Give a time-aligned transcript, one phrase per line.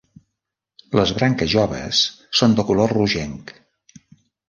[0.99, 2.01] Les branques joves
[2.41, 3.59] són de color rogenc.